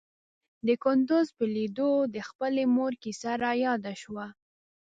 [0.67, 4.25] د کندوز په ليدو د خپلې مور کيسه راياده شوه.